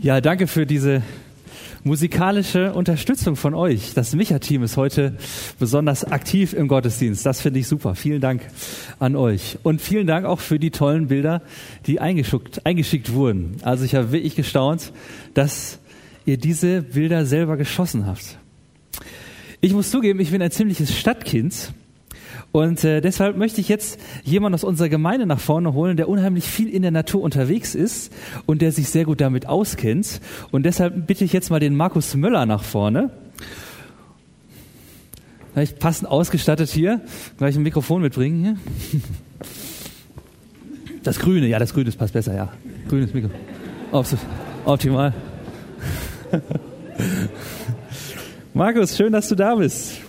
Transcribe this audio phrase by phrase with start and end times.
[0.00, 1.02] Ja, danke für diese
[1.84, 3.92] musikalische Unterstützung von euch.
[3.94, 5.16] Das Micha-Team ist heute
[5.58, 7.26] besonders aktiv im Gottesdienst.
[7.26, 7.94] Das finde ich super.
[7.94, 8.42] Vielen Dank
[8.98, 9.58] an euch.
[9.62, 11.42] Und vielen Dank auch für die tollen Bilder,
[11.86, 13.56] die eingeschickt, eingeschickt wurden.
[13.62, 14.92] Also ich habe wirklich gestaunt,
[15.34, 15.78] dass
[16.24, 18.38] ihr diese Bilder selber geschossen habt.
[19.60, 21.74] Ich muss zugeben, ich bin ein ziemliches Stadtkind
[22.52, 26.44] und äh, deshalb möchte ich jetzt jemanden aus unserer Gemeinde nach vorne holen, der unheimlich
[26.44, 28.12] viel in der Natur unterwegs ist
[28.44, 30.20] und der sich sehr gut damit auskennt.
[30.50, 33.10] Und deshalb bitte ich jetzt mal den Markus Möller nach vorne.
[35.54, 37.00] Gleich passend ausgestattet hier.
[37.38, 39.00] Gleich ein Mikrofon mitbringen hier.
[41.04, 42.52] Das Grüne, ja, das Grüne passt besser, ja.
[42.88, 43.36] Grünes Mikrofon.
[44.64, 45.12] Optimal.
[48.54, 50.00] Markus, schön, dass du da bist.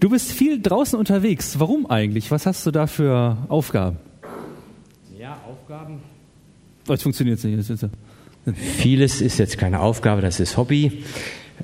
[0.00, 1.58] Du bist viel draußen unterwegs.
[1.58, 2.30] Warum eigentlich?
[2.30, 3.96] Was hast du da für Aufgaben?
[5.18, 6.00] Ja, Aufgaben.
[6.88, 7.90] Oh, jetzt funktioniert es nicht.
[8.54, 11.04] Vieles ist jetzt keine Aufgabe, das ist Hobby.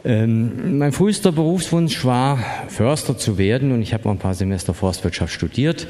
[0.04, 4.74] Ähm, mein frühester Berufswunsch war, Förster zu werden und ich habe noch ein paar Semester
[4.74, 5.86] Forstwirtschaft studiert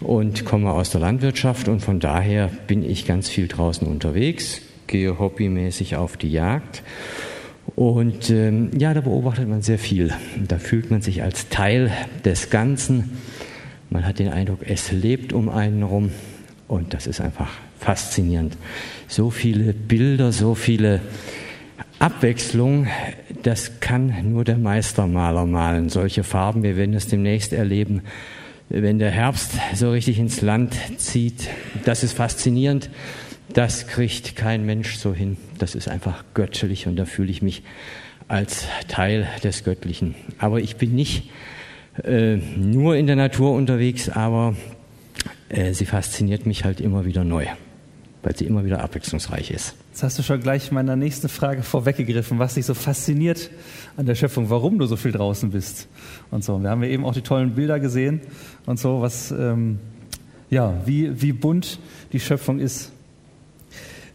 [0.00, 5.18] und komme aus der Landwirtschaft und von daher bin ich ganz viel draußen unterwegs, gehe
[5.18, 6.82] hobbymäßig auf die Jagd
[7.76, 10.12] und ähm, ja, da beobachtet man sehr viel.
[10.46, 11.90] Da fühlt man sich als Teil
[12.24, 13.18] des Ganzen.
[13.90, 16.10] Man hat den Eindruck, es lebt um einen rum.
[16.66, 18.56] Und das ist einfach faszinierend.
[19.06, 21.00] So viele Bilder, so viele
[21.98, 22.86] Abwechslung,
[23.42, 25.88] das kann nur der Meistermaler malen.
[25.88, 28.02] Solche Farben, wir werden es demnächst erleben,
[28.68, 31.48] wenn der Herbst so richtig ins Land zieht.
[31.84, 32.90] Das ist faszinierend.
[33.52, 35.36] Das kriegt kein Mensch so hin.
[35.58, 37.62] Das ist einfach göttlich und da fühle ich mich
[38.28, 40.14] als Teil des Göttlichen.
[40.38, 41.30] Aber ich bin nicht
[42.04, 44.54] äh, nur in der Natur unterwegs, aber
[45.48, 47.46] äh, sie fasziniert mich halt immer wieder neu,
[48.22, 49.74] weil sie immer wieder abwechslungsreich ist.
[49.90, 53.50] Jetzt hast du schon gleich meiner nächsten Frage vorweggegriffen, was dich so fasziniert
[53.96, 55.88] an der Schöpfung, warum du so viel draußen bist
[56.30, 56.62] und so.
[56.62, 58.20] Wir haben ja eben auch die tollen Bilder gesehen
[58.66, 59.80] und so, was ähm,
[60.50, 61.80] ja, wie, wie bunt
[62.12, 62.92] die Schöpfung ist.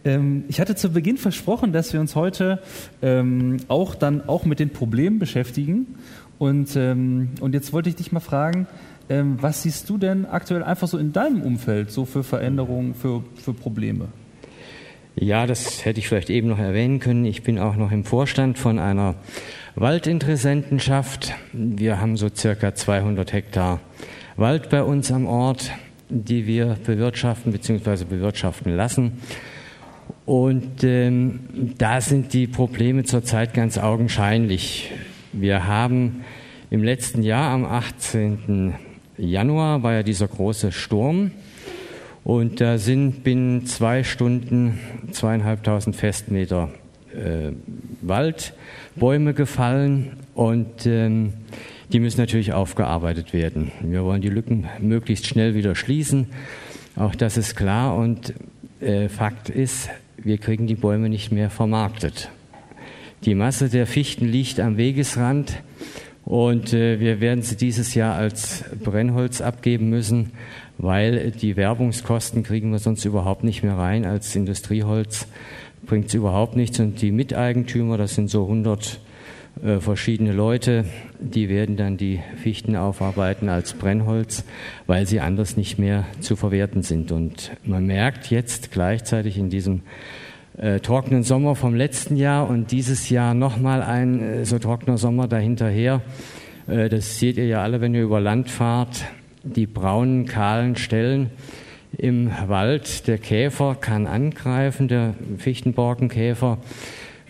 [0.06, 2.60] Ähm, ich hatte zu Beginn versprochen, dass wir uns heute
[3.02, 5.96] ähm, auch dann auch mit den Problemen beschäftigen.
[6.40, 8.68] Und, ähm, und jetzt wollte ich dich mal fragen,
[9.10, 13.54] was siehst du denn aktuell einfach so in deinem Umfeld so für Veränderungen, für, für
[13.54, 14.08] Probleme?
[15.16, 17.26] Ja, das hätte ich vielleicht eben noch erwähnen können.
[17.26, 19.16] Ich bin auch noch im Vorstand von einer
[19.76, 21.34] Waldinteressentenschaft.
[21.52, 23.80] Wir haben so circa 200 Hektar
[24.38, 25.72] Wald bei uns am Ort,
[26.10, 28.06] die wir bewirtschaften bzw.
[28.06, 29.14] bewirtschaften lassen.
[30.26, 34.92] Und ähm, da sind die Probleme zurzeit ganz augenscheinlich.
[35.34, 36.24] Wir haben
[36.70, 38.74] im letzten Jahr am 18.
[39.18, 41.32] Januar war ja dieser große Sturm
[42.24, 44.80] und da sind binnen zwei Stunden
[45.12, 46.70] zweieinhalbtausend Festmeter
[47.14, 47.52] äh,
[48.02, 48.54] Wald,
[48.96, 51.34] Bäume gefallen und ähm,
[51.92, 53.72] die müssen natürlich aufgearbeitet werden.
[53.82, 56.28] Wir wollen die Lücken möglichst schnell wieder schließen.
[56.96, 58.34] Auch das ist klar und
[58.80, 59.90] äh, Fakt ist,
[60.24, 62.30] wir kriegen die Bäume nicht mehr vermarktet.
[63.26, 65.62] Die Masse der Fichten liegt am Wegesrand
[66.26, 70.32] und äh, wir werden sie dieses Jahr als Brennholz abgeben müssen,
[70.78, 74.06] weil die Werbungskosten kriegen wir sonst überhaupt nicht mehr rein.
[74.06, 75.28] Als Industrieholz
[75.86, 79.00] bringt es überhaupt nichts und die Miteigentümer, das sind so 100
[79.62, 80.86] äh, verschiedene Leute,
[81.20, 84.44] die werden dann die Fichten aufarbeiten als Brennholz,
[84.88, 87.12] weil sie anders nicht mehr zu verwerten sind.
[87.12, 89.82] Und man merkt jetzt gleichzeitig in diesem
[90.58, 95.28] äh, trockenen Sommer vom letzten Jahr und dieses Jahr nochmal ein äh, so trockener Sommer
[95.28, 96.02] dahinterher.
[96.68, 99.06] Äh, das seht ihr ja alle, wenn ihr über Land fahrt.
[99.44, 101.30] Die braunen, kahlen Stellen
[101.98, 103.08] im Wald.
[103.08, 106.58] Der Käfer kann angreifen, der Fichtenborkenkäfer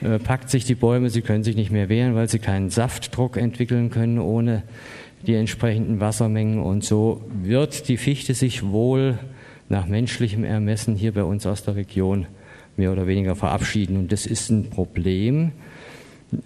[0.03, 3.37] äh, packt sich die Bäume, sie können sich nicht mehr wehren, weil sie keinen Saftdruck
[3.37, 4.63] entwickeln können ohne
[5.25, 6.59] die entsprechenden Wassermengen.
[6.59, 9.17] Und so wird die Fichte sich wohl
[9.69, 12.27] nach menschlichem Ermessen hier bei uns aus der Region
[12.75, 13.97] mehr oder weniger verabschieden.
[13.97, 15.51] Und das ist ein Problem.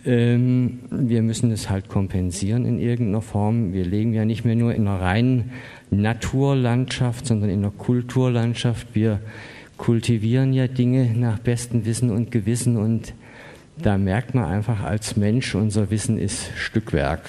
[0.05, 3.73] Ähm, wir müssen es halt kompensieren in irgendeiner Form.
[3.73, 5.51] Wir leben ja nicht mehr nur in einer reinen
[5.89, 8.89] Naturlandschaft, sondern in einer Kulturlandschaft.
[8.93, 9.19] Wir
[9.77, 13.13] kultivieren ja Dinge nach bestem Wissen und Gewissen und
[13.81, 17.21] da merkt man einfach als Mensch, unser Wissen ist Stückwerk.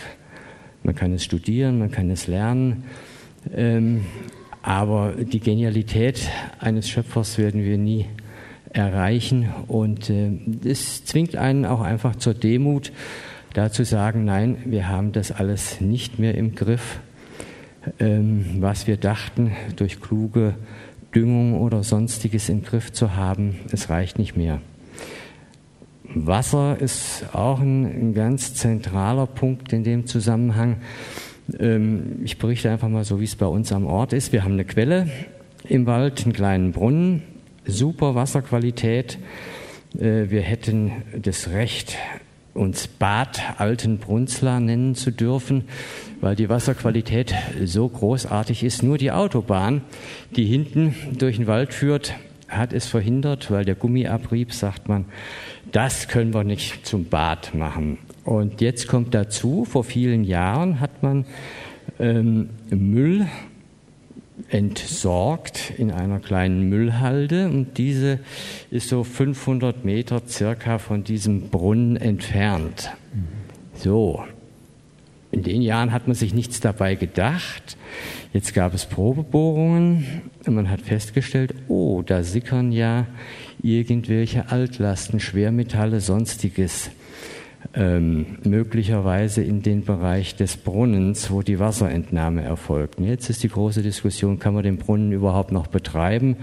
[0.83, 2.85] Man kann es studieren, man kann es lernen,
[3.55, 4.07] ähm,
[4.63, 6.31] aber die Genialität
[6.61, 8.07] eines Schöpfers werden wir nie
[8.73, 10.31] erreichen und äh,
[10.65, 12.93] es zwingt einen auch einfach zur Demut,
[13.55, 17.01] da zu sagen, nein, wir haben das alles nicht mehr im Griff,
[17.99, 20.55] ähm, was wir dachten, durch kluge
[21.15, 24.61] Düngung oder sonstiges im Griff zu haben, es reicht nicht mehr.
[26.27, 30.79] Wasser ist auch ein, ein ganz zentraler Punkt in dem Zusammenhang.
[31.59, 34.33] Ähm, ich berichte einfach mal so, wie es bei uns am Ort ist.
[34.33, 35.09] Wir haben eine Quelle
[35.69, 37.23] im Wald, einen kleinen Brunnen,
[37.65, 39.19] super Wasserqualität.
[39.99, 41.97] Äh, wir hätten das Recht,
[42.55, 45.65] uns Bad Altenbrunzler nennen zu dürfen,
[46.21, 47.35] weil die Wasserqualität
[47.65, 48.83] so großartig ist.
[48.83, 49.83] Nur die Autobahn,
[50.35, 52.15] die hinten durch den Wald führt,
[52.49, 55.05] hat es verhindert, weil der Gummiabrieb, sagt man,
[55.73, 57.99] das können wir nicht zum Bad machen.
[58.25, 61.25] Und jetzt kommt dazu, vor vielen Jahren hat man
[61.99, 63.27] ähm, Müll
[64.51, 68.21] entsorgt in einer kleinen Müllhalde und diese
[68.71, 72.91] ist so 500 Meter circa von diesem Brunnen entfernt.
[73.75, 74.25] So.
[75.31, 77.77] In den Jahren hat man sich nichts dabei gedacht.
[78.33, 83.07] Jetzt gab es Probebohrungen und man hat festgestellt, oh, da sickern ja
[83.63, 86.91] irgendwelche Altlasten, Schwermetalle, sonstiges
[87.75, 93.01] ähm, möglicherweise in den Bereich des Brunnens, wo die Wasserentnahme erfolgt.
[93.01, 96.37] Jetzt ist die große Diskussion, kann man den Brunnen überhaupt noch betreiben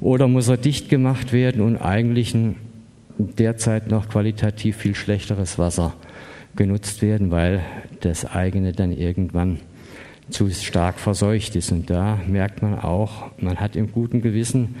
[0.00, 2.56] oder muss er dicht gemacht werden und eigentlich ein
[3.18, 5.94] derzeit noch qualitativ viel schlechteres Wasser
[6.56, 7.60] genutzt werden, weil
[8.00, 9.58] das eigene dann irgendwann
[10.30, 11.72] zu stark verseucht ist.
[11.72, 14.76] Und da merkt man auch, man hat im guten Gewissen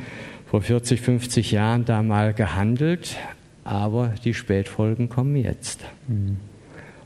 [0.50, 3.14] vor 40, 50 Jahren da mal gehandelt,
[3.62, 5.84] aber die Spätfolgen kommen jetzt.
[6.08, 6.38] Mhm.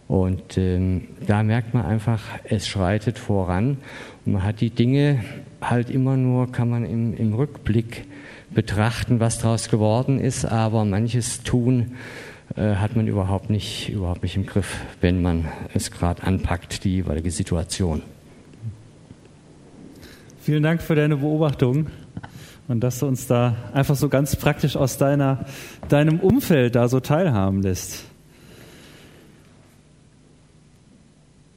[0.09, 3.77] Und ähm, da merkt man einfach, es schreitet voran
[4.25, 5.23] und man hat die Dinge
[5.61, 8.07] halt immer nur, kann man im, im Rückblick
[8.55, 11.97] betrachten, was daraus geworden ist, aber manches Tun
[12.57, 15.45] äh, hat man überhaupt nicht, überhaupt nicht im Griff, wenn man
[15.75, 18.01] es gerade anpackt, die jeweilige Situation.
[20.41, 21.89] Vielen Dank für deine Beobachtung
[22.69, 25.45] und dass du uns da einfach so ganz praktisch aus deiner,
[25.89, 28.05] deinem Umfeld da so teilhaben lässt.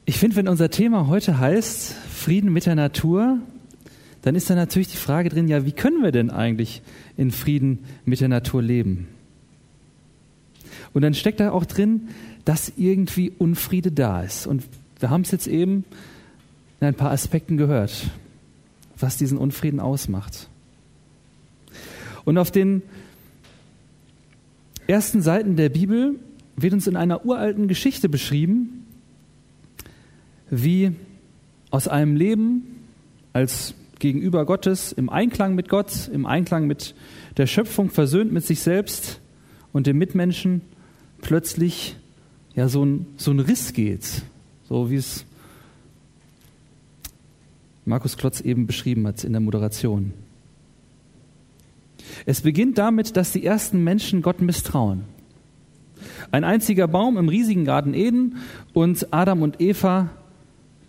[0.04, 3.38] Ich finde, wenn unser Thema heute heißt Frieden mit der Natur,
[4.22, 6.82] dann ist da natürlich die Frage drin, ja, wie können wir denn eigentlich
[7.16, 9.08] in Frieden mit der Natur leben?
[10.92, 12.08] Und dann steckt da auch drin,
[12.44, 14.46] dass irgendwie Unfriede da ist.
[14.46, 14.64] Und
[14.98, 15.84] wir haben es jetzt eben
[16.80, 18.10] in ein paar Aspekten gehört,
[18.98, 20.48] was diesen Unfrieden ausmacht.
[22.28, 22.82] Und auf den
[24.86, 26.16] ersten Seiten der Bibel
[26.56, 28.84] wird uns in einer uralten Geschichte beschrieben,
[30.50, 30.92] wie
[31.70, 32.84] aus einem Leben
[33.32, 36.94] als gegenüber Gottes, im Einklang mit Gott, im Einklang mit
[37.38, 39.20] der Schöpfung, versöhnt mit sich selbst
[39.72, 40.60] und dem Mitmenschen,
[41.22, 41.96] plötzlich
[42.54, 44.04] ja so ein, so ein Riss geht,
[44.68, 45.24] so wie es
[47.86, 50.12] Markus Klotz eben beschrieben hat in der Moderation.
[52.26, 55.04] Es beginnt damit, dass die ersten Menschen Gott misstrauen.
[56.30, 58.36] Ein einziger Baum im riesigen Garten Eden
[58.72, 60.10] und Adam und Eva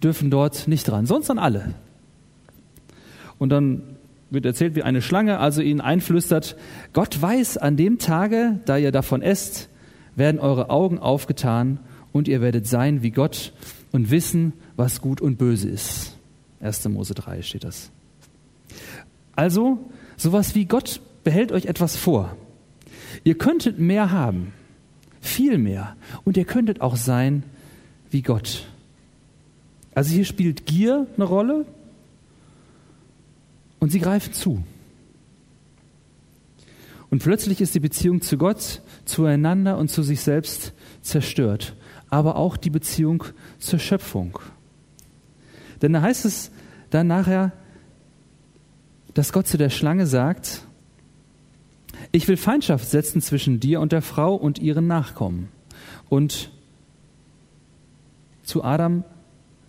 [0.04, 1.74] dürfen dort nicht dran, sonst dann alle.
[3.38, 3.81] Und dann
[4.30, 6.56] wird erzählt, wie eine Schlange also ihnen einflüstert,
[6.94, 9.69] Gott weiß, an dem Tage, da ihr davon esst,
[10.16, 11.80] werden eure Augen aufgetan
[12.12, 13.54] und ihr werdet sein wie Gott
[13.92, 16.18] und wissen, was gut und böse ist.
[16.60, 16.88] 1.
[16.89, 17.92] Mose 3 steht das.
[19.36, 22.36] Also, sowas wie Gott behält euch etwas vor.
[23.24, 24.52] Ihr könntet mehr haben,
[25.22, 27.44] viel mehr, und ihr könntet auch sein
[28.09, 28.66] wie Gott.
[29.94, 31.68] Also hier spielt Gier eine Rolle
[33.78, 34.64] und sie greifen zu.
[37.12, 41.76] Und plötzlich ist die Beziehung zu Gott, zueinander und zu sich selbst zerstört,
[42.09, 43.24] aber auch die Beziehung
[43.59, 44.40] zur Schöpfung.
[45.83, 46.50] Denn da heißt es
[46.90, 47.52] dann nachher,
[49.14, 50.66] dass Gott zu der Schlange sagt,
[52.12, 55.50] ich will Feindschaft setzen zwischen dir und der Frau und ihren Nachkommen.
[56.10, 56.52] Und
[58.44, 59.04] zu Adam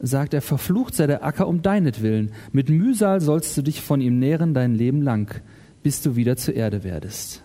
[0.01, 2.33] sagt er, verflucht sei der Acker um deinetwillen.
[2.53, 5.41] Mit Mühsal sollst du dich von ihm nähren dein Leben lang,
[5.83, 7.43] bis du wieder zur Erde werdest.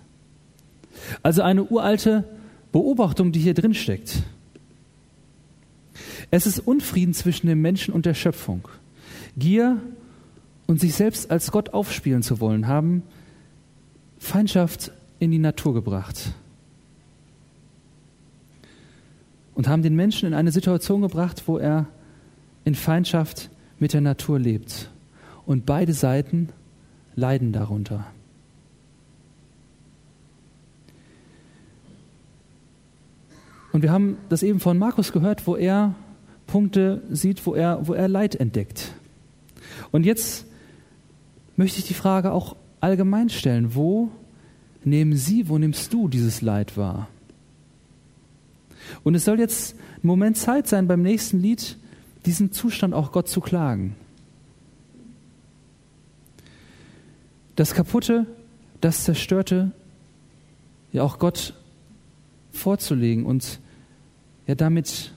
[1.22, 2.24] Also eine uralte
[2.72, 4.24] Beobachtung, die hier drin steckt.
[6.32, 8.68] Es ist Unfrieden zwischen dem Menschen und der Schöpfung.
[9.38, 9.82] Gier
[10.68, 13.04] und sich selbst als Gott aufspielen zu wollen, haben
[14.26, 16.34] Feindschaft in die Natur gebracht
[19.54, 21.86] und haben den Menschen in eine Situation gebracht, wo er
[22.66, 24.90] in Feindschaft mit der Natur lebt.
[25.46, 26.50] Und beide Seiten
[27.16, 28.08] leiden darunter.
[33.72, 35.94] Und wir haben das eben von Markus gehört, wo er
[36.48, 38.92] Punkte sieht, wo er, wo er Leid entdeckt.
[39.92, 40.46] Und jetzt
[41.58, 42.56] möchte ich die Frage auch
[42.86, 43.74] allgemein stellen.
[43.74, 44.12] Wo
[44.84, 47.08] nehmen Sie, wo nimmst du dieses Leid wahr?
[49.04, 51.78] Und es soll jetzt ein Moment Zeit sein, beim nächsten Lied
[52.28, 53.96] diesen Zustand auch Gott zu klagen.
[57.56, 58.28] Das Kaputte,
[58.82, 59.72] das Zerstörte,
[60.92, 61.56] ja auch Gott
[62.52, 63.60] vorzulegen und
[64.46, 65.12] ja damit,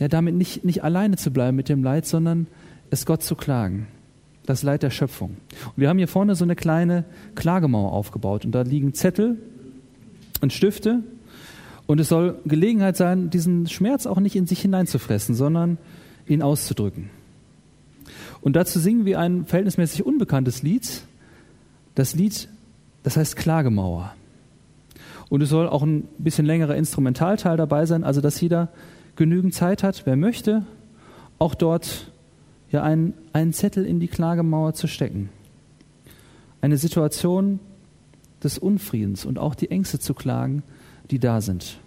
[0.00, 2.48] ja damit nicht, nicht alleine zu bleiben mit dem Leid, sondern
[2.90, 3.86] es Gott zu klagen.
[4.46, 5.30] Das Leid der Schöpfung.
[5.64, 9.36] Und wir haben hier vorne so eine kleine Klagemauer aufgebaut und da liegen Zettel
[10.40, 11.02] und Stifte
[11.86, 15.78] und es soll Gelegenheit sein, diesen Schmerz auch nicht in sich hineinzufressen, sondern
[16.26, 17.10] ihn auszudrücken.
[18.40, 21.02] Und dazu singen wir ein verhältnismäßig unbekanntes Lied.
[21.94, 22.48] Das Lied,
[23.02, 24.14] das heißt Klagemauer.
[25.28, 28.68] Und es soll auch ein bisschen längerer Instrumentalteil dabei sein, also dass jeder
[29.16, 30.64] genügend Zeit hat, wer möchte,
[31.38, 32.12] auch dort
[32.76, 35.30] ja einen, einen Zettel in die Klagemauer zu stecken.
[36.60, 37.58] Eine Situation
[38.42, 40.62] des Unfriedens und auch die Ängste zu klagen,
[41.10, 41.78] die da sind.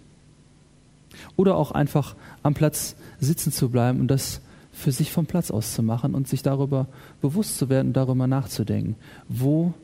[1.36, 4.40] Oder auch einfach am Platz sitzen zu bleiben und das
[4.72, 6.86] für sich vom Platz aus zu machen und sich darüber
[7.20, 8.96] bewusst zu werden, darüber nachzudenken.
[9.28, 9.74] Wo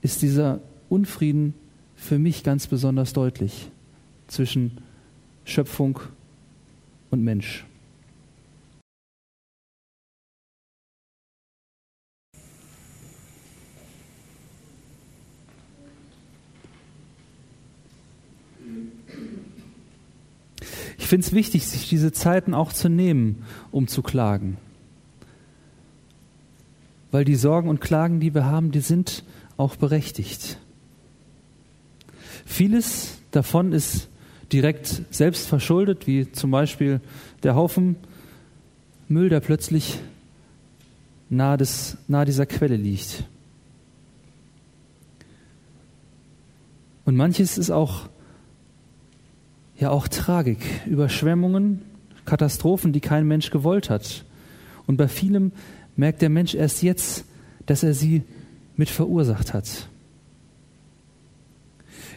[0.00, 1.54] ist dieser Unfrieden
[1.96, 3.70] für mich ganz besonders deutlich
[4.28, 4.78] zwischen
[5.44, 6.00] Schöpfung
[7.10, 7.66] und Mensch?
[21.14, 24.56] Finde es wichtig, sich diese Zeiten auch zu nehmen, um zu klagen.
[27.12, 29.22] Weil die Sorgen und Klagen, die wir haben, die sind
[29.56, 30.58] auch berechtigt.
[32.44, 34.08] Vieles davon ist
[34.52, 37.00] direkt selbst verschuldet, wie zum Beispiel
[37.44, 37.94] der Haufen
[39.06, 40.00] Müll, der plötzlich
[41.30, 43.22] nahe, des, nahe dieser Quelle liegt.
[47.04, 48.08] Und manches ist auch
[49.78, 51.82] ja auch Tragik, Überschwemmungen,
[52.24, 54.24] Katastrophen, die kein Mensch gewollt hat.
[54.86, 55.52] Und bei vielem
[55.96, 57.24] merkt der Mensch erst jetzt,
[57.66, 58.22] dass er sie
[58.76, 59.88] mit verursacht hat.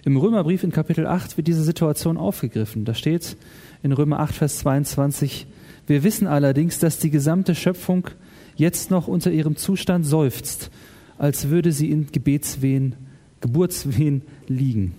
[0.04, 2.86] Im Römerbrief in Kapitel 8 wird diese Situation aufgegriffen.
[2.86, 3.36] Da steht
[3.84, 5.48] in Römer 8, Vers 22,
[5.88, 8.10] wir wissen allerdings, dass die gesamte Schöpfung
[8.56, 10.70] jetzt noch unter ihrem Zustand seufzt,
[11.18, 12.96] als würde sie in Gebetswehen,
[13.40, 14.96] Geburtswehen liegen.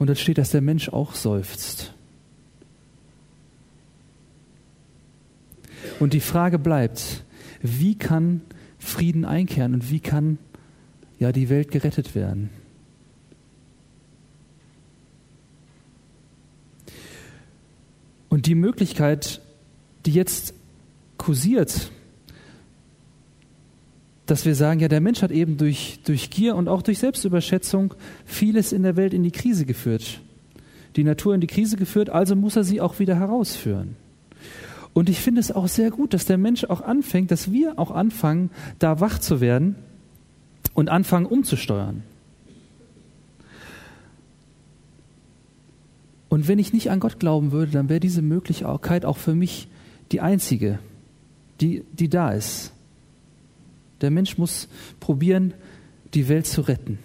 [0.00, 1.92] Und dann steht, dass der Mensch auch seufzt.
[5.98, 7.22] Und die Frage bleibt,
[7.60, 8.40] wie kann
[8.78, 10.38] Frieden einkehren und wie kann
[11.18, 12.48] ja die Welt gerettet werden?
[18.30, 19.42] Und die Möglichkeit,
[20.06, 20.54] die jetzt
[21.18, 21.90] kursiert,
[24.30, 27.94] dass wir sagen, ja, der Mensch hat eben durch, durch Gier und auch durch Selbstüberschätzung
[28.24, 30.20] vieles in der Welt in die Krise geführt.
[30.96, 33.96] Die Natur in die Krise geführt, also muss er sie auch wieder herausführen.
[34.92, 37.90] Und ich finde es auch sehr gut, dass der Mensch auch anfängt, dass wir auch
[37.90, 39.76] anfangen, da wach zu werden
[40.74, 42.02] und anfangen umzusteuern.
[46.28, 49.68] Und wenn ich nicht an Gott glauben würde, dann wäre diese Möglichkeit auch für mich
[50.12, 50.78] die einzige,
[51.60, 52.72] die, die da ist.
[54.00, 55.54] Der Mensch muss probieren,
[56.14, 56.98] die Welt zu retten.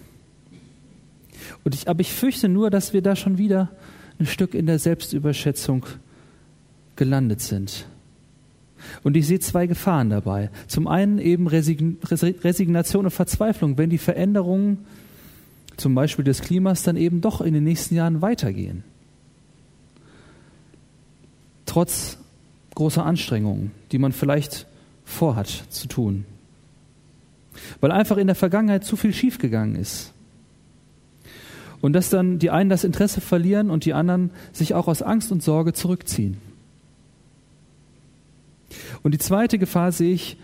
[1.64, 3.70] Und ich, aber ich fürchte nur, dass wir da schon wieder
[4.18, 5.86] ein Stück in der Selbstüberschätzung
[6.96, 7.86] gelandet sind.
[9.02, 10.50] Und ich sehe zwei Gefahren dabei.
[10.66, 14.78] Zum einen eben Resignation und Verzweiflung, wenn die Veränderungen
[15.76, 18.84] zum Beispiel des Klimas dann eben doch in den nächsten Jahren weitergehen.
[21.66, 22.18] Trotz
[22.74, 24.66] großer Anstrengungen, die man vielleicht
[25.04, 26.24] vorhat zu tun
[27.80, 30.12] weil einfach in der Vergangenheit zu viel schiefgegangen ist.
[31.80, 35.30] Und dass dann die einen das Interesse verlieren und die anderen sich auch aus Angst
[35.30, 36.38] und Sorge zurückziehen.
[39.02, 40.36] Und die zweite Gefahr sehe ich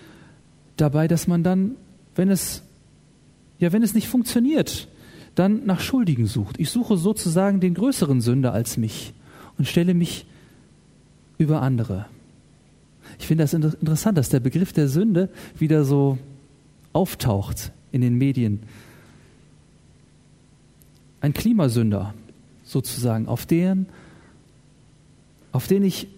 [0.77, 1.77] dabei, dass man dann,
[2.15, 2.63] wenn es,
[3.59, 4.89] ja, wenn es nicht funktioniert,
[5.35, 6.59] dann nach Schuldigen sucht.
[6.59, 9.15] Ich suche sozusagen den größeren Sünder als mich
[9.59, 10.27] und stelle mich
[11.39, 12.07] über andere.
[13.19, 15.29] Ich finde das interessant, dass der Begriff der Sünde
[15.59, 16.19] wieder so
[16.93, 18.61] auftaucht in den Medien.
[21.21, 22.15] Ein Klimasünder
[22.65, 23.87] sozusagen, auf den,
[25.53, 26.09] auf den ich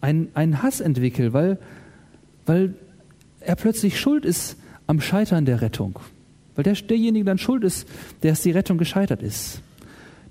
[0.00, 1.58] einen, einen Hass entwickle, weil,
[2.46, 2.74] weil
[3.40, 5.98] er plötzlich schuld ist am Scheitern der Rettung.
[6.54, 7.88] Weil der, derjenige dann schuld ist,
[8.22, 9.60] der es die Rettung gescheitert ist.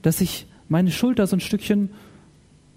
[0.02, 1.90] Dass ich meine Schuld da so ein Stückchen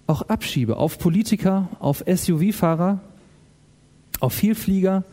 [0.07, 3.01] auch abschiebe auf Politiker, auf SUV-Fahrer,
[4.19, 5.03] auf Vielflieger,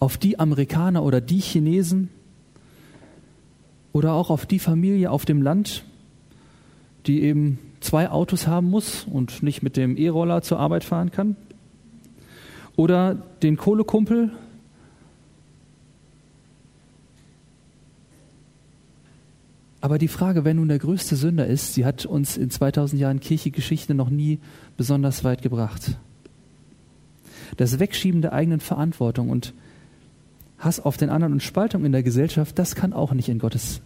[0.00, 2.08] auf die Amerikaner oder die Chinesen,
[3.92, 5.84] oder auch auf die Familie auf dem Land,
[7.06, 11.36] die eben zwei Autos haben muss und nicht mit dem E-Roller zur Arbeit fahren kann.
[12.76, 14.32] Oder den Kohlekumpel,
[19.82, 23.18] Aber die Frage, wer nun der größte Sünder ist, sie hat uns in 2000 Jahren
[23.18, 24.38] Kirchegeschichte noch nie
[24.76, 25.96] besonders weit gebracht.
[27.56, 29.54] Das Wegschieben der eigenen Verantwortung und
[30.60, 33.80] Hass auf den anderen und Spaltung in der Gesellschaft, das kann auch nicht in Gottes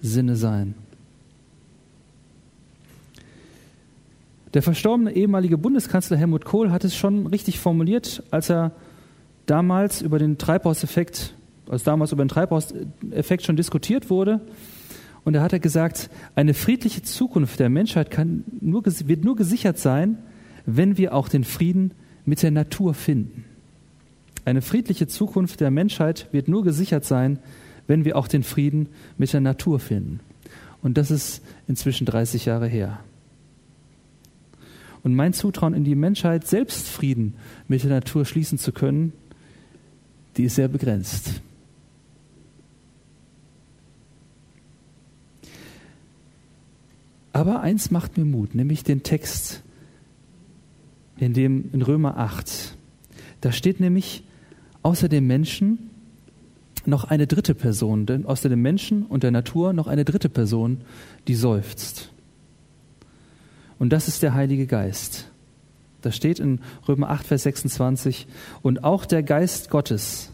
[0.00, 0.74] Sinne sein.
[4.54, 8.72] Der verstorbene ehemalige Bundeskanzler Helmut Kohl hat es schon richtig formuliert, als er
[9.46, 11.34] damals über den Treibhauseffekt,
[11.68, 14.40] als damals über den Treibhauseffekt schon diskutiert wurde.
[15.24, 19.78] Und da hat er gesagt, eine friedliche Zukunft der Menschheit kann nur, wird nur gesichert
[19.78, 20.18] sein,
[20.66, 21.92] wenn wir auch den Frieden
[22.24, 23.44] mit der Natur finden.
[24.44, 27.38] Eine friedliche Zukunft der Menschheit wird nur gesichert sein,
[27.86, 30.20] wenn wir auch den Frieden mit der Natur finden.
[30.82, 33.00] Und das ist inzwischen 30 Jahre her.
[35.02, 37.34] Und mein Zutrauen in die Menschheit, selbst Frieden
[37.68, 39.12] mit der Natur schließen zu können,
[40.36, 41.42] die ist sehr begrenzt.
[47.32, 49.62] Aber eins macht mir Mut, nämlich den Text
[51.16, 52.76] in dem in Römer 8.
[53.40, 54.22] Da steht nämlich
[54.84, 55.90] außer dem Menschen
[56.86, 60.82] noch eine dritte Person, denn außer dem Menschen und der Natur noch eine dritte Person,
[61.26, 62.10] die seufzt.
[63.78, 65.30] Und das ist der Heilige Geist.
[66.02, 68.26] Da steht in Römer 8, Vers 26,
[68.60, 70.30] und auch der Geist Gottes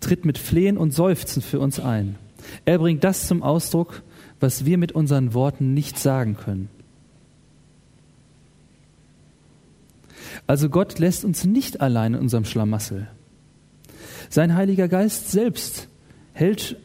[0.00, 2.16] tritt mit Flehen und Seufzen für uns ein.
[2.64, 4.02] Er bringt das zum Ausdruck,
[4.38, 6.68] was wir mit unseren Worten nicht sagen können.
[10.46, 13.08] Also Gott lässt uns nicht allein in unserem Schlamassel.
[14.34, 15.86] Sein Heiliger Geist selbst
[16.32, 16.76] hält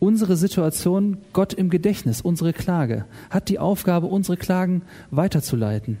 [0.00, 5.98] unsere Situation Gott im Gedächtnis, unsere Klage, hat die Aufgabe, unsere Klagen weiterzuleiten.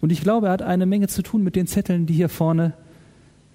[0.00, 2.74] Und ich glaube, er hat eine Menge zu tun mit den Zetteln, die hier vorne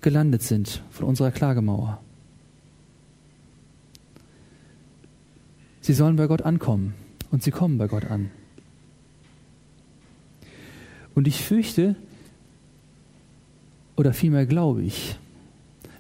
[0.02, 2.02] gelandet sind von unserer Klagemauer.
[5.80, 6.94] Sie sollen bei Gott ankommen
[7.32, 8.32] und sie kommen bei Gott an.
[11.16, 11.96] Und ich fürchte,
[13.96, 15.18] oder vielmehr glaube ich,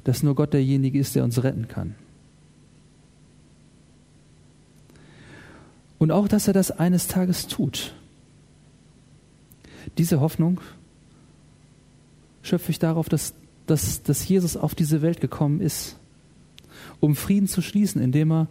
[0.09, 1.93] dass nur Gott derjenige ist, der uns retten kann.
[5.99, 7.93] Und auch, dass er das eines Tages tut.
[9.99, 10.61] Diese Hoffnung
[12.41, 13.35] schöpfe ich darauf, dass,
[13.67, 15.95] dass, dass Jesus auf diese Welt gekommen ist,
[16.99, 18.47] um Frieden zu schließen, indem er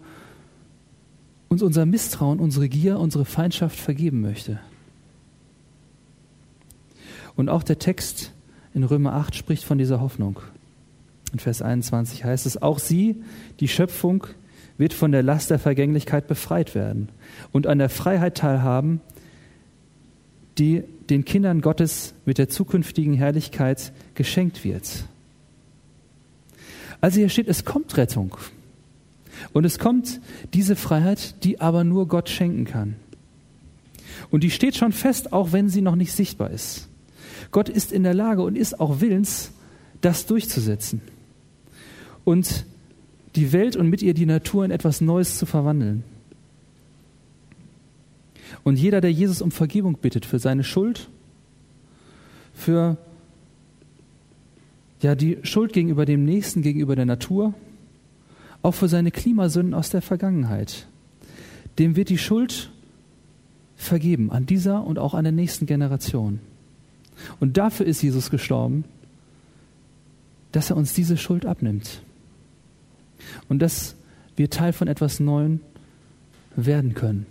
[1.48, 4.60] uns unser Misstrauen, unsere Gier, unsere Feindschaft vergeben möchte.
[7.34, 8.32] Und auch der Text
[8.74, 10.38] in Römer 8 spricht von dieser Hoffnung.
[11.32, 13.22] In Vers 21 heißt es, auch sie,
[13.60, 14.26] die Schöpfung,
[14.78, 17.08] wird von der Last der Vergänglichkeit befreit werden
[17.52, 19.00] und an der Freiheit teilhaben,
[20.56, 25.04] die den Kindern Gottes mit der zukünftigen Herrlichkeit geschenkt wird.
[27.00, 28.36] Also hier steht, es kommt Rettung.
[29.52, 30.20] Und es kommt
[30.52, 32.96] diese Freiheit, die aber nur Gott schenken kann.
[34.30, 36.88] Und die steht schon fest, auch wenn sie noch nicht sichtbar ist.
[37.52, 39.52] Gott ist in der Lage und ist auch willens,
[40.00, 41.00] das durchzusetzen.
[42.28, 42.66] Und
[43.36, 46.04] die Welt und mit ihr die Natur in etwas Neues zu verwandeln.
[48.64, 51.08] Und jeder, der Jesus um Vergebung bittet für seine Schuld,
[52.52, 52.98] für
[55.00, 57.54] ja, die Schuld gegenüber dem Nächsten, gegenüber der Natur,
[58.60, 60.86] auch für seine Klimasünden aus der Vergangenheit.
[61.78, 62.70] Dem wird die Schuld
[63.74, 66.40] vergeben, an dieser und auch an der nächsten Generation.
[67.40, 68.84] Und dafür ist Jesus gestorben,
[70.52, 72.02] dass er uns diese Schuld abnimmt.
[73.48, 73.96] Und dass
[74.36, 75.60] wir Teil von etwas Neuem
[76.56, 77.26] werden können.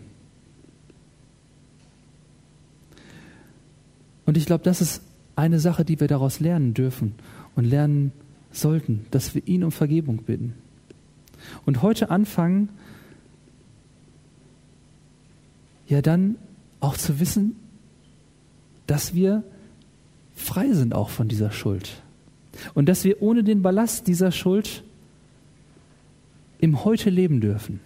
[4.26, 5.02] Und ich glaube, das ist
[5.36, 7.16] eine Sache, die wir daraus lernen dürfen
[7.56, 8.12] und lernen
[8.52, 10.54] sollten, dass wir ihn um Vergebung bitten.
[11.66, 12.70] Und heute anfangen,
[15.88, 16.36] ja dann
[16.80, 17.56] auch zu wissen,
[18.86, 19.44] dass wir
[20.36, 22.02] frei sind auch von dieser Schuld.
[22.74, 24.84] Und dass wir ohne den Ballast dieser Schuld
[26.60, 27.80] im Heute leben dürfen.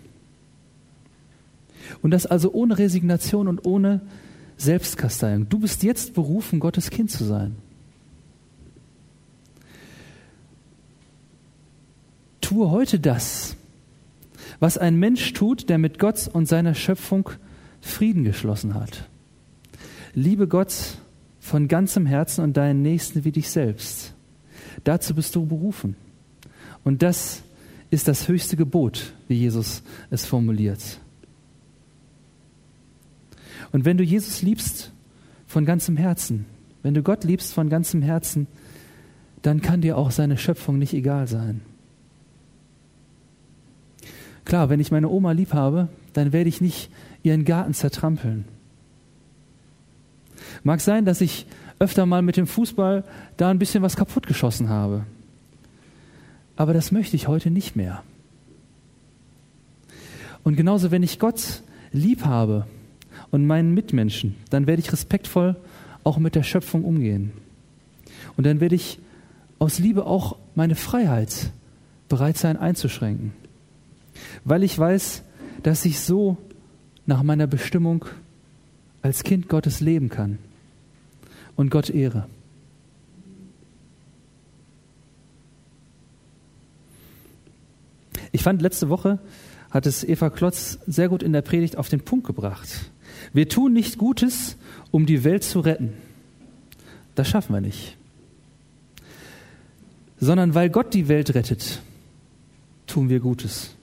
[2.02, 4.02] Und das also ohne Resignation und ohne
[4.58, 5.50] Selbstkasteiung.
[5.50, 7.56] Du bist jetzt berufen, Gottes Kind zu sein.
[12.52, 13.56] tue heute das,
[14.60, 17.30] was ein Mensch tut, der mit Gott und seiner Schöpfung
[17.80, 19.08] Frieden geschlossen hat.
[20.14, 20.74] Liebe Gott
[21.40, 24.14] von ganzem Herzen und deinen Nächsten wie dich selbst.
[24.84, 25.96] Dazu bist du berufen.
[26.84, 27.42] Und das
[27.92, 31.00] ist das höchste Gebot, wie Jesus es formuliert.
[33.72, 34.92] Und wenn du Jesus liebst
[35.46, 36.46] von ganzem Herzen,
[36.84, 38.48] wenn du Gott liebst von ganzem Herzen,
[39.42, 41.62] dann kann dir auch seine Schöpfung nicht egal sein.
[44.46, 46.90] Klar, wenn ich meine Oma lieb habe, dann werde ich nicht
[47.24, 48.46] ihren Garten zertrampeln.
[50.64, 51.46] Mag sein, dass ich
[51.80, 53.04] öfter mal mit dem Fußball
[53.38, 55.06] da ein bisschen was kaputt geschossen habe.
[56.56, 58.04] Aber das möchte ich heute nicht mehr.
[60.44, 61.62] Und genauso, wenn ich Gott
[61.92, 62.66] lieb habe
[63.30, 65.56] und meinen Mitmenschen, dann werde ich respektvoll
[66.04, 67.32] auch mit der Schöpfung umgehen.
[68.38, 69.00] Und dann werde ich
[69.60, 71.52] aus Liebe auch meine Freiheit
[72.10, 73.34] bereit sein einzuschränken.
[74.44, 75.24] Weil ich weiß,
[75.64, 76.38] dass ich so
[77.06, 78.06] nach meiner Bestimmung
[79.02, 80.38] als Kind Gottes leben kann
[81.56, 82.28] und Gott ehre.
[88.32, 89.20] Ich fand letzte Woche
[89.72, 92.92] hat es Eva Klotz sehr gut in der Predigt auf den Punkt gebracht.
[93.34, 94.58] Wir tun nicht Gutes,
[94.92, 95.94] um die Welt zu retten.
[97.16, 97.98] Das schaffen wir nicht.
[100.20, 101.82] Sondern weil Gott die Welt rettet,
[102.86, 103.76] tun wir Gutes.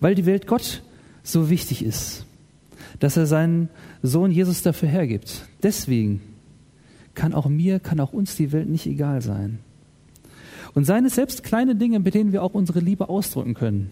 [0.00, 0.82] Weil die Welt Gott
[1.22, 2.24] so wichtig ist,
[3.00, 3.70] dass er seinen
[4.02, 5.46] Sohn Jesus dafür hergibt.
[5.62, 6.20] Deswegen
[7.14, 9.58] kann auch mir, kann auch uns die Welt nicht egal sein.
[10.78, 13.90] Und seien es selbst kleine Dinge, mit denen wir auch unsere Liebe ausdrücken können.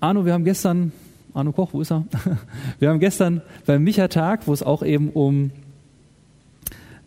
[0.00, 0.90] Arno, wir haben gestern,
[1.32, 2.06] Arno Koch, wo ist er?
[2.80, 5.52] Wir haben gestern beim Micha-Tag, wo es auch eben um,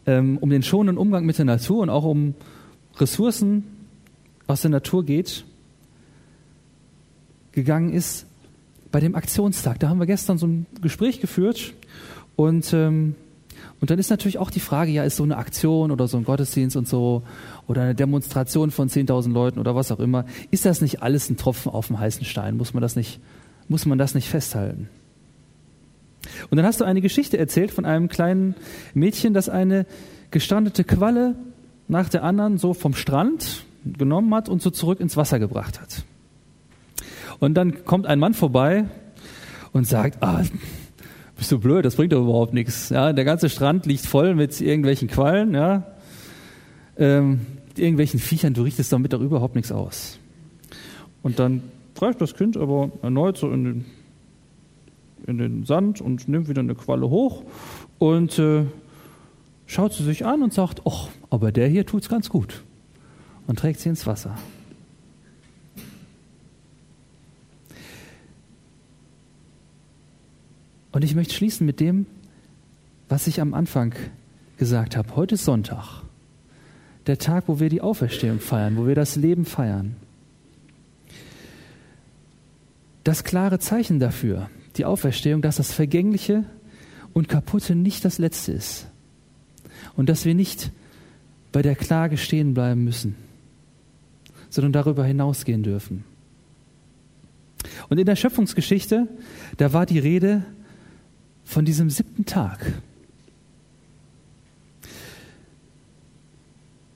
[0.06, 2.36] ähm, um den schonenden Umgang mit der Natur und auch um
[2.96, 3.66] Ressourcen
[4.48, 5.44] aus der Natur geht,
[7.52, 8.28] gegangen ist,
[8.94, 9.78] bei dem Aktionstag.
[9.82, 11.74] Da haben wir gestern so ein Gespräch geführt
[12.38, 13.16] und ähm,
[13.84, 16.24] und dann ist natürlich auch die Frage, ja, ist so eine Aktion oder so ein
[16.24, 17.22] Gottesdienst und so
[17.68, 21.36] oder eine Demonstration von 10.000 Leuten oder was auch immer, ist das nicht alles ein
[21.36, 22.56] Tropfen auf dem heißen Stein?
[22.56, 23.20] Muss man das nicht,
[23.68, 24.88] muss man das nicht festhalten?
[26.50, 28.56] Und dann hast du eine Geschichte erzählt von einem kleinen
[28.94, 29.86] Mädchen, das eine
[30.32, 31.36] gestrandete Qualle
[31.90, 36.06] nach der anderen so vom Strand genommen hat und so zurück ins Wasser gebracht hat.
[37.40, 38.86] Und dann kommt ein Mann vorbei
[39.74, 40.42] und sagt, ah,
[41.44, 42.88] bist du blöd, das bringt doch überhaupt nichts.
[42.88, 45.84] Ja, der ganze Strand liegt voll mit irgendwelchen Quallen, ja,
[46.98, 47.42] ähm,
[47.76, 50.20] irgendwelchen Viechern, du richtest damit doch überhaupt nichts aus.
[51.22, 51.62] Und dann
[51.96, 53.86] greift das Kind aber erneut so in den,
[55.28, 57.44] in den Sand und nimmt wieder eine Qualle hoch
[58.00, 58.64] und äh,
[59.66, 62.64] schaut sie sich an und sagt, ach, aber der hier tut's ganz gut
[63.48, 64.38] und trägt sie ins Wasser.
[70.94, 72.06] Und ich möchte schließen mit dem,
[73.10, 73.94] was ich am Anfang
[74.58, 75.16] gesagt habe.
[75.16, 76.04] Heute ist Sonntag,
[77.08, 79.96] der Tag, wo wir die Auferstehung feiern, wo wir das Leben feiern.
[83.04, 86.46] Das klare Zeichen dafür, die Auferstehung, dass das Vergängliche
[87.12, 88.88] und Kaputte nicht das Letzte ist.
[89.96, 90.72] Und dass wir nicht
[91.52, 93.16] bei der Klage stehen bleiben müssen,
[94.50, 96.04] sondern darüber hinausgehen dürfen.
[97.90, 99.08] Und in der Schöpfungsgeschichte,
[99.58, 100.46] da war die Rede
[101.44, 102.82] von diesem siebten Tag.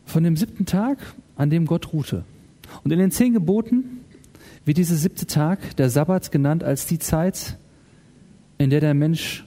[0.05, 0.97] Von dem siebten Tag,
[1.35, 2.23] an dem Gott ruhte.
[2.83, 4.01] Und in den zehn Geboten
[4.65, 7.57] wird dieser siebte Tag, der Sabbat, genannt als die Zeit,
[8.57, 9.45] in der der Mensch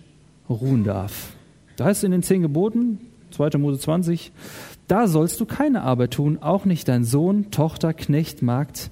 [0.49, 1.33] ruhen darf.
[1.77, 2.99] Da heißt es in den zehn Geboten,
[3.31, 3.59] 2.
[3.59, 4.33] Mose 20,
[4.89, 8.91] da sollst du keine Arbeit tun, auch nicht dein Sohn, Tochter, Knecht, Magd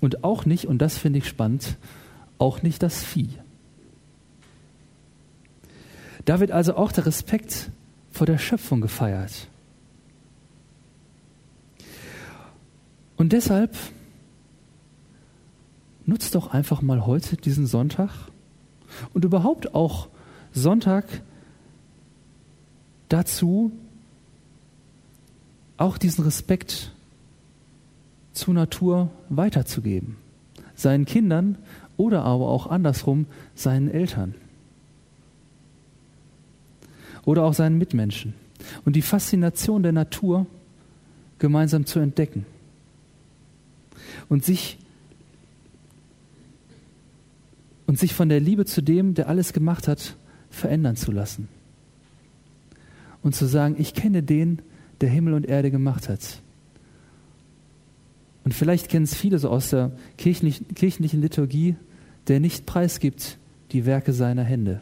[0.00, 1.76] und auch nicht, und das finde ich spannend,
[2.38, 3.28] auch nicht das Vieh.
[6.24, 7.70] Da wird also auch der Respekt
[8.10, 9.48] vor der Schöpfung gefeiert.
[13.16, 13.76] Und deshalb
[16.06, 18.10] nutzt doch einfach mal heute diesen Sonntag
[19.14, 20.08] und überhaupt auch
[20.52, 21.04] Sonntag
[23.08, 23.72] dazu,
[25.76, 26.92] auch diesen Respekt
[28.32, 30.16] zur Natur weiterzugeben.
[30.74, 31.58] Seinen Kindern
[31.96, 34.34] oder aber auch andersrum seinen Eltern
[37.24, 38.34] oder auch seinen Mitmenschen.
[38.84, 40.46] Und die Faszination der Natur
[41.38, 42.46] gemeinsam zu entdecken.
[44.28, 44.78] Und sich,
[47.86, 50.16] und sich von der Liebe zu dem, der alles gemacht hat,
[50.50, 51.48] verändern zu lassen.
[53.22, 54.60] Und zu sagen, ich kenne den,
[55.00, 56.42] der Himmel und Erde gemacht hat.
[58.44, 61.76] Und vielleicht kennen es viele so aus der kirchlichen, kirchlichen Liturgie,
[62.28, 63.38] der nicht preisgibt
[63.72, 64.80] die Werke seiner Hände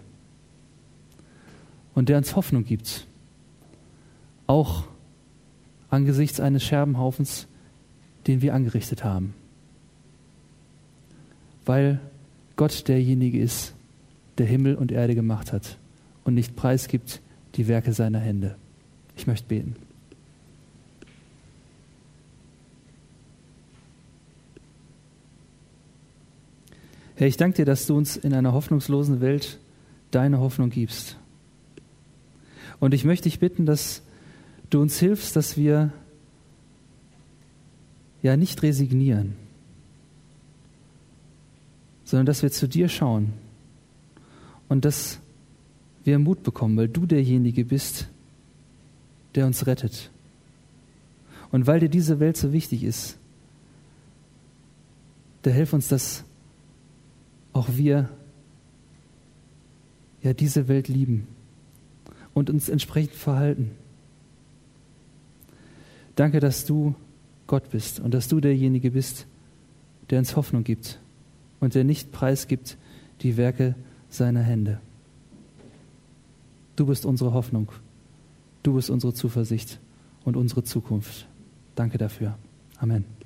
[1.99, 3.09] und der uns Hoffnung gibt,
[4.47, 4.85] auch
[5.91, 7.49] angesichts eines Scherbenhaufens,
[8.29, 9.35] den wir angerichtet haben.
[11.67, 11.99] Weil
[12.55, 13.75] Gott derjenige ist,
[14.39, 15.77] der Himmel und Erde gemacht hat
[16.23, 17.21] und nicht preisgibt
[17.57, 18.55] die Werke seiner Hände.
[19.17, 19.75] Ich möchte beten.
[27.17, 29.59] Herr, ich danke dir, dass du uns in einer hoffnungslosen Welt
[30.13, 31.17] deine Hoffnung gibst.
[32.81, 34.03] Und ich möchte dich bitten, dass
[34.71, 35.93] du uns hilfst, dass wir
[38.23, 39.35] ja nicht resignieren,
[42.05, 43.33] sondern dass wir zu dir schauen
[44.69, 45.19] und dass
[46.05, 48.09] wir Mut bekommen, weil du derjenige bist,
[49.35, 50.11] der uns rettet.
[51.51, 53.17] Und weil dir diese Welt so wichtig ist,
[55.45, 56.25] der hilf uns, dass
[57.53, 58.09] auch wir
[60.23, 61.27] ja diese Welt lieben
[62.39, 63.73] und uns entsprechend verhalten.
[66.17, 66.95] Danke, dass du
[67.47, 69.27] Gott bist und dass du derjenige bist,
[70.11, 71.01] der uns Hoffnung gibt
[71.61, 72.77] und der nicht preisgibt
[73.23, 73.75] die Werke
[74.09, 74.81] seiner Hände.
[76.77, 77.71] Du bist unsere Hoffnung,
[78.63, 79.81] du bist unsere Zuversicht
[80.25, 81.27] und unsere Zukunft.
[81.75, 82.39] Danke dafür.
[82.79, 83.18] Amen.